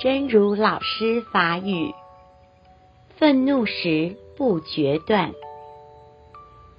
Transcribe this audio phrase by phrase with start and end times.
[0.00, 1.92] 真如老师法语：
[3.16, 5.32] 愤怒时不决断，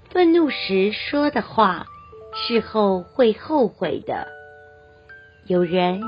[0.10, 1.86] 愤怒时说的话，
[2.34, 4.30] 事后会后悔的。
[5.48, 6.02] 有人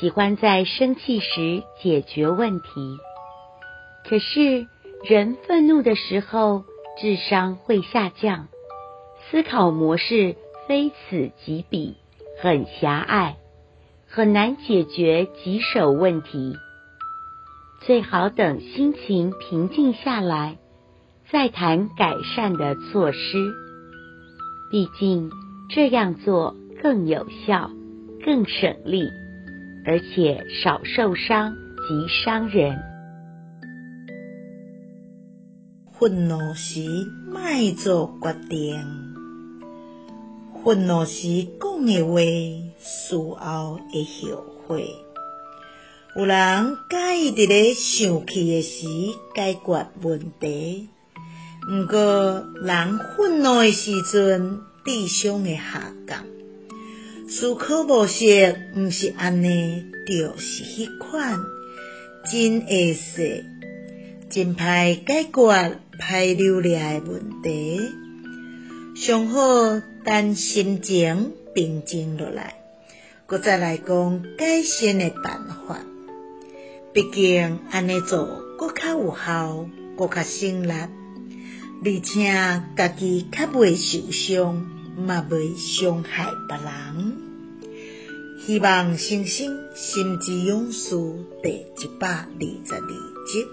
[0.00, 2.96] 喜欢在生气时解决问题，
[4.08, 4.66] 可是
[5.02, 6.64] 人愤怒的时候，
[6.98, 8.48] 智商会下降，
[9.28, 10.36] 思考模式
[10.66, 11.98] 非此即彼，
[12.40, 13.36] 很狭隘。
[14.16, 16.56] 很难解决棘手问题，
[17.80, 20.56] 最好等心情平静下来，
[21.32, 23.52] 再谈改善的措施。
[24.70, 25.32] 毕竟
[25.68, 27.72] 这样做更有效、
[28.24, 29.10] 更省力，
[29.84, 31.56] 而且少受伤
[31.88, 32.78] 及伤人。
[35.90, 36.82] 愤怒时
[37.32, 38.78] 卖做决定，
[40.62, 42.63] 愤怒时讲的话。
[42.86, 44.94] 事后会后悔。
[46.14, 48.86] 有人介意伫咧生气的时
[49.34, 50.90] 解决问题，
[51.66, 56.24] 毋过人愤怒的时阵智商会下降。
[57.26, 61.40] 思考模式毋是安尼，就是迄款，
[62.30, 63.42] 真会说，
[64.28, 67.80] 真歹解决歹流量的问题。
[68.94, 72.63] 上好等心情平静落来。
[73.26, 75.80] 搁再来讲改善的办法，
[76.92, 79.66] 毕竟安尼做搁较有效，
[79.96, 84.66] 搁较省力，而且家己较袂受伤，
[84.98, 87.16] 嘛袂伤害别人。
[88.46, 90.90] 希望新生心之勇士
[91.42, 92.26] 第一百二
[92.66, 92.88] 十二
[93.26, 93.46] 集。